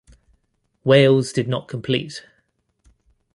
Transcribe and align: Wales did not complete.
Wales 0.83 1.31
did 1.31 1.47
not 1.47 1.67
complete. 1.67 2.23